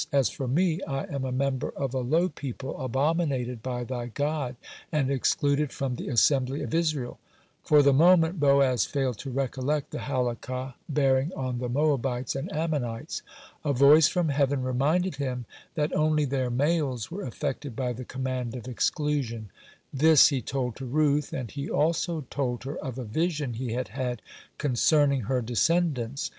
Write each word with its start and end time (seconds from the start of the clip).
As 0.11 0.29
for 0.31 0.47
me, 0.47 0.81
I 0.87 1.03
am 1.13 1.23
a 1.23 1.31
member 1.31 1.69
of 1.75 1.93
a 1.93 1.99
low 1.99 2.27
people, 2.27 2.75
abominated 2.83 3.61
by 3.61 3.83
thy 3.83 4.07
God, 4.07 4.55
and 4.91 5.11
excluded 5.11 5.71
from 5.71 5.93
the 5.93 6.09
assembly 6.09 6.63
of 6.63 6.73
Israel." 6.73 7.19
For 7.63 7.83
the 7.83 7.93
moment 7.93 8.39
Boaz 8.39 8.83
failed 8.83 9.19
to 9.19 9.29
recollect 9.29 9.91
the 9.91 9.99
Halakah 9.99 10.73
bearing 10.89 11.31
on 11.33 11.59
the 11.59 11.69
Moabites 11.69 12.35
and 12.35 12.51
Ammonites. 12.51 13.21
A 13.63 13.73
voice 13.73 14.07
from 14.07 14.29
heaven 14.29 14.63
reminded 14.63 15.17
him 15.17 15.45
that 15.75 15.93
only 15.95 16.25
their 16.25 16.49
males 16.49 17.11
were 17.11 17.21
affected 17.23 17.75
by 17.75 17.93
the 17.93 18.03
command 18.03 18.55
of 18.55 18.67
exclusion. 18.67 19.51
(53) 19.91 20.09
This 20.09 20.27
he 20.29 20.41
told 20.41 20.75
to 20.77 20.85
Ruth, 20.87 21.31
and 21.31 21.51
he 21.51 21.69
also 21.69 22.25
told 22.31 22.63
her 22.63 22.77
of 22.77 22.97
a 22.97 23.03
vision 23.05 23.53
he 23.53 23.73
had 23.73 23.89
had 23.89 24.23
concerning 24.57 25.21
her 25.29 25.43
descendants. 25.43 26.27